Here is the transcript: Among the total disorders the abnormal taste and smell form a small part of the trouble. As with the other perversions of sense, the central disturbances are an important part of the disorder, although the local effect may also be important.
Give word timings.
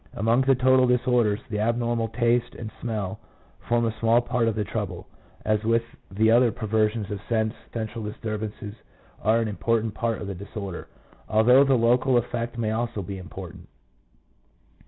Among 0.15 0.41
the 0.41 0.55
total 0.55 0.87
disorders 0.87 1.41
the 1.51 1.59
abnormal 1.59 2.07
taste 2.07 2.55
and 2.55 2.71
smell 2.81 3.19
form 3.69 3.85
a 3.85 3.93
small 3.99 4.19
part 4.19 4.47
of 4.47 4.55
the 4.55 4.63
trouble. 4.63 5.05
As 5.45 5.63
with 5.63 5.83
the 6.09 6.31
other 6.31 6.51
perversions 6.51 7.11
of 7.11 7.21
sense, 7.29 7.53
the 7.71 7.79
central 7.81 8.03
disturbances 8.05 8.73
are 9.21 9.41
an 9.41 9.47
important 9.47 9.93
part 9.93 10.19
of 10.19 10.25
the 10.25 10.33
disorder, 10.33 10.87
although 11.29 11.63
the 11.63 11.77
local 11.77 12.17
effect 12.17 12.57
may 12.57 12.71
also 12.71 13.03
be 13.03 13.19
important. 13.19 13.67